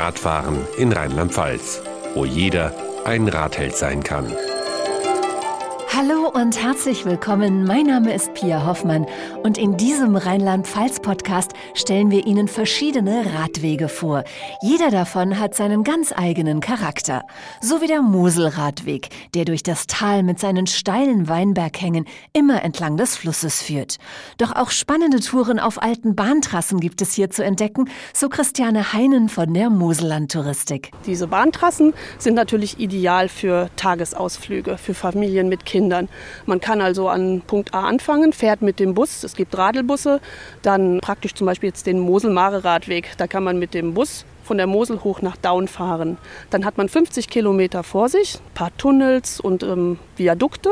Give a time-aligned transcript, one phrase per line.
[0.00, 1.82] Radfahren in Rheinland-Pfalz,
[2.14, 2.72] wo jeder
[3.04, 4.34] ein Radheld sein kann.
[5.92, 7.64] Hallo und herzlich willkommen.
[7.64, 9.06] Mein Name ist Pia Hoffmann
[9.42, 14.22] und in diesem Rheinland-Pfalz-Podcast stellen wir Ihnen verschiedene Radwege vor.
[14.62, 17.24] Jeder davon hat seinen ganz eigenen Charakter.
[17.60, 23.16] So wie der Moselradweg, der durch das Tal mit seinen steilen Weinberghängen immer entlang des
[23.16, 23.96] Flusses führt.
[24.38, 29.28] Doch auch spannende Touren auf alten Bahntrassen gibt es hier zu entdecken, so Christiane Heinen
[29.28, 30.92] von der Moselland Touristik.
[31.04, 35.79] Diese Bahntrassen sind natürlich ideal für Tagesausflüge, für Familien mit Kindern.
[35.80, 36.10] Kindern.
[36.44, 40.20] Man kann also an Punkt A anfangen, fährt mit dem Bus, es gibt Radelbusse,
[40.60, 43.12] dann praktisch zum Beispiel jetzt den Mosel-Mare-Radweg.
[43.16, 46.18] Da kann man mit dem Bus von der Mosel hoch nach Daun fahren.
[46.50, 50.70] Dann hat man 50 Kilometer vor sich, ein paar Tunnels und ähm, Viadukte.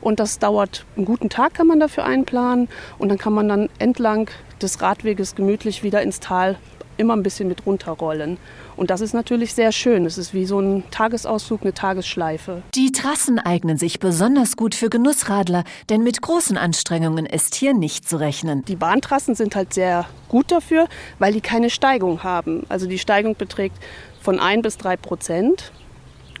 [0.00, 2.68] Und das dauert einen guten Tag, kann man dafür einplanen.
[2.96, 4.30] Und dann kann man dann entlang
[4.62, 6.56] des Radweges gemütlich wieder ins Tal
[6.96, 8.38] immer ein bisschen mit runterrollen.
[8.76, 10.06] Und das ist natürlich sehr schön.
[10.06, 12.62] Es ist wie so ein Tagesausflug, eine Tagesschleife.
[12.74, 18.08] Die Trassen eignen sich besonders gut für Genussradler, denn mit großen Anstrengungen ist hier nicht
[18.08, 18.64] zu rechnen.
[18.66, 22.64] Die Bahntrassen sind halt sehr gut dafür, weil die keine Steigung haben.
[22.68, 23.76] Also die Steigung beträgt
[24.20, 25.72] von 1 bis 3 Prozent.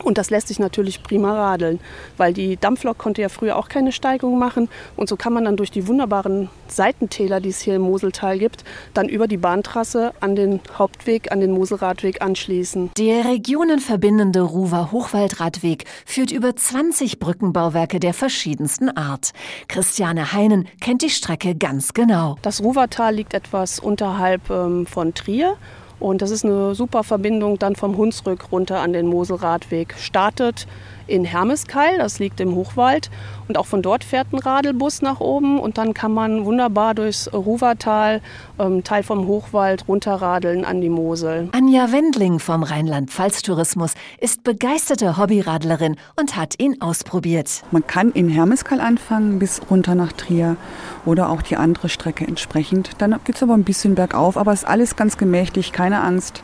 [0.02, 1.80] Und das lässt sich natürlich prima radeln,
[2.16, 4.68] weil die Dampflok konnte ja früher auch keine Steigung machen.
[4.96, 8.64] Und so kann man dann durch die wunderbaren Seitentäler, die es hier im Moseltal gibt,
[8.94, 12.90] dann über die Bahntrasse an den Hauptweg, an den Moselradweg anschließen.
[12.96, 19.32] Der regionenverbindende Ruwer Hochwaldradweg führt über 20 Brückenbauwerke der verschiedensten Art.
[19.68, 22.36] Christiane Heinen kennt die Strecke ganz genau.
[22.42, 25.56] Das Ruwertal liegt etwas unterhalb ähm, von Trier
[25.98, 29.94] und das ist eine super Verbindung dann vom Hunsrück runter an den Moselradweg.
[29.98, 30.66] Startet
[31.06, 33.10] in Hermeskeil, das liegt im Hochwald.
[33.48, 37.32] Und auch von dort fährt ein Radelbus nach oben und dann kann man wunderbar durchs
[37.32, 38.20] Ruwertal,
[38.58, 41.48] ähm, Teil vom Hochwald, runterradeln an die Mosel.
[41.52, 47.62] Anja Wendling vom Rheinland-Pfalz-Tourismus ist begeisterte Hobbyradlerin und hat ihn ausprobiert.
[47.70, 50.56] Man kann in Hermeskeil anfangen bis runter nach Trier
[51.04, 52.90] oder auch die andere Strecke entsprechend.
[52.98, 56.42] Dann geht es aber ein bisschen bergauf, aber es ist alles ganz gemächlich, keine Angst.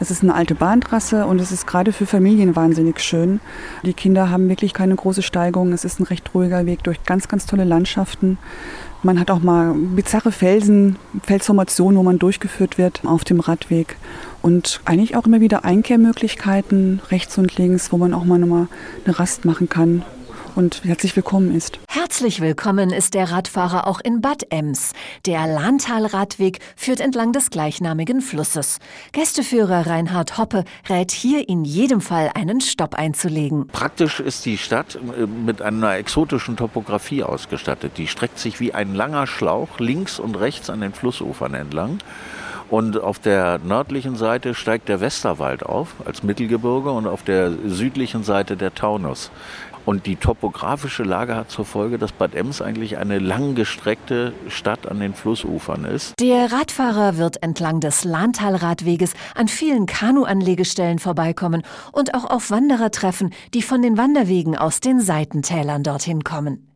[0.00, 3.40] Es ist eine alte Bahntrasse und es ist gerade für Familien wahnsinnig schön.
[3.84, 5.72] Die Kinder haben wirklich keine große Steigung.
[5.74, 8.38] Es ist ein recht ruhiger Weg durch ganz, ganz tolle Landschaften.
[9.02, 13.96] Man hat auch mal bizarre Felsen, Felsformationen, wo man durchgeführt wird auf dem Radweg.
[14.40, 18.68] Und eigentlich auch immer wieder Einkehrmöglichkeiten rechts und links, wo man auch mal nochmal
[19.04, 20.02] eine Rast machen kann
[20.56, 21.78] und herzlich willkommen ist.
[21.88, 24.92] Herzlich willkommen ist der Radfahrer auch in Bad Ems.
[25.26, 28.78] Der Lahntal-Radweg führt entlang des gleichnamigen Flusses.
[29.12, 33.68] Gästeführer Reinhard Hoppe rät hier in jedem Fall einen Stopp einzulegen.
[33.68, 37.98] Praktisch ist die Stadt äh, mit einer exotischen Topografie ausgestattet.
[37.98, 41.98] Die streckt sich wie ein langer Schlauch links und rechts an den Flussufern entlang.
[42.70, 48.22] Und auf der nördlichen Seite steigt der Westerwald auf als Mittelgebirge und auf der südlichen
[48.22, 49.32] Seite der Taunus.
[49.86, 55.00] Und die topografische Lage hat zur Folge, dass Bad Ems eigentlich eine langgestreckte Stadt an
[55.00, 56.14] den Flussufern ist.
[56.20, 63.32] Der Radfahrer wird entlang des Lahntalradweges an vielen Kanuanlegestellen vorbeikommen und auch auf Wanderer treffen,
[63.52, 66.69] die von den Wanderwegen aus den Seitentälern dorthin kommen.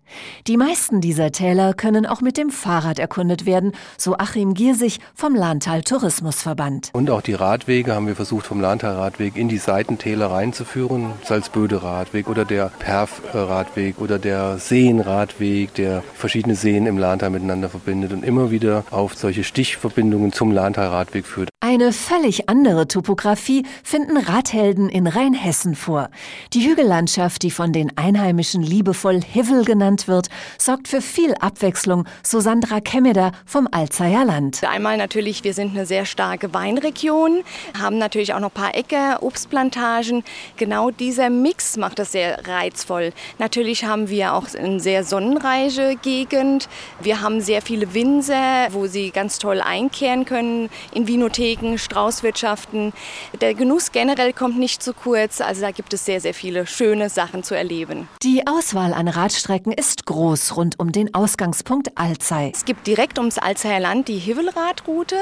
[0.47, 5.35] Die meisten dieser Täler können auch mit dem Fahrrad erkundet werden, so Achim Giersig vom
[5.35, 6.91] Lahntal Tourismusverband.
[6.93, 11.13] Und auch die Radwege haben wir versucht vom Lahntal Radweg in die Seitentäler reinzuführen.
[11.25, 17.69] Salzböde Radweg oder der Perf Radweg oder der Seenradweg, der verschiedene Seen im Lahntal miteinander
[17.69, 21.54] verbindet und immer wieder auf solche Stichverbindungen zum Lahntal Radweg führt.
[21.75, 26.09] Eine völlig andere Topografie finden Radhelden in Rheinhessen vor.
[26.53, 32.39] Die Hügellandschaft, die von den Einheimischen liebevoll Hivel genannt wird, sorgt für viel Abwechslung, so
[32.39, 34.63] Sandra Kemmeder vom Alzeier Land.
[34.63, 37.43] Einmal natürlich, wir sind eine sehr starke Weinregion,
[37.77, 40.23] haben natürlich auch noch ein paar Äcker, Obstplantagen.
[40.57, 43.13] Genau dieser Mix macht das sehr reizvoll.
[43.41, 46.69] Natürlich haben wir auch eine sehr sonnenreiche Gegend.
[47.01, 52.93] Wir haben sehr viele Winzer, wo sie ganz toll einkehren können in Vinotheken Wegen, Straußwirtschaften.
[53.41, 57.09] Der Genuss generell kommt nicht zu kurz, also da gibt es sehr, sehr viele schöne
[57.09, 58.09] Sachen zu erleben.
[58.23, 62.53] Die Auswahl an Radstrecken ist groß rund um den Ausgangspunkt Alzey.
[62.55, 65.17] Es gibt direkt ums Alzeyer Land die Hivelradroute,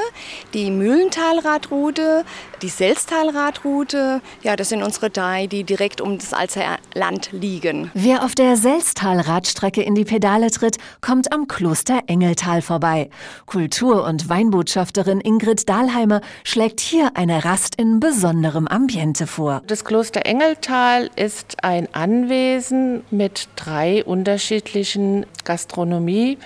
[0.52, 2.24] die Mühlentalradroute,
[2.60, 4.20] die Selztalradroute.
[4.42, 7.90] Ja, das sind unsere drei, die direkt um das Alzeyer Land liegen.
[7.94, 13.10] Wer auf der Selztalradstrecke in die Pedale tritt, kommt am Kloster Engeltal vorbei.
[13.46, 19.62] Kultur- und Weinbotschafterin Ingrid Dahlheimer schlägt hier eine Rast in besonderem Ambiente vor.
[19.66, 26.38] Das Kloster Engeltal ist ein Anwesen mit drei unterschiedlichen Gastronomie.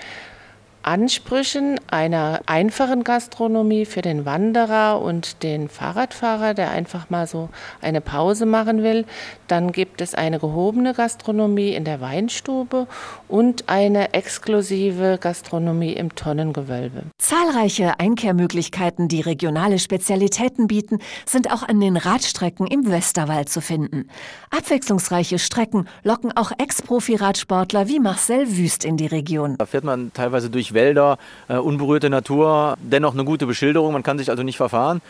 [0.87, 7.49] Ansprüchen einer einfachen Gastronomie für den Wanderer und den Fahrradfahrer, der einfach mal so
[7.81, 9.03] eine Pause machen will.
[9.49, 12.87] Dann gibt es eine gehobene Gastronomie in der Weinstube
[13.27, 17.03] und eine exklusive Gastronomie im Tonnengewölbe.
[17.17, 24.07] Zahlreiche Einkehrmöglichkeiten, die regionale Spezialitäten bieten, sind auch an den Radstrecken im Westerwald zu finden.
[24.51, 29.57] Abwechslungsreiche Strecken locken auch Ex-Profi-Radsportler wie Marcel Wüst in die Region.
[29.57, 31.17] Da fährt man teilweise durch Wälder,
[31.49, 35.01] äh, unberührte Natur, dennoch eine gute Beschilderung, man kann sich also nicht verfahren.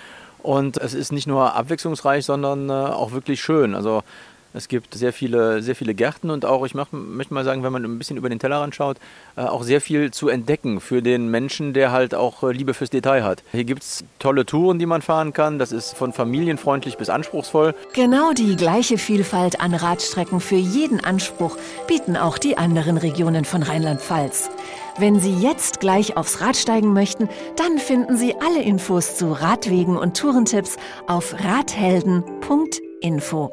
[0.42, 3.76] Und es ist nicht nur abwechslungsreich, sondern äh, auch wirklich schön.
[3.76, 4.02] Also
[4.54, 7.72] es gibt sehr viele, sehr viele Gärten und auch, ich mach, möchte mal sagen, wenn
[7.72, 8.98] man ein bisschen über den Tellerrand schaut,
[9.36, 13.24] äh, auch sehr viel zu entdecken für den Menschen, der halt auch Liebe fürs Detail
[13.24, 13.44] hat.
[13.52, 15.60] Hier gibt es tolle Touren, die man fahren kann.
[15.60, 17.76] Das ist von familienfreundlich bis anspruchsvoll.
[17.94, 23.64] Genau die gleiche Vielfalt an Radstrecken für jeden Anspruch bieten auch die anderen Regionen von
[23.64, 24.50] Rheinland-Pfalz.
[25.00, 29.96] Wenn Sie jetzt gleich aufs Rad steigen möchten, dann finden Sie alle Infos zu Radwegen
[29.96, 33.52] und Tourentipps auf radhelden.info.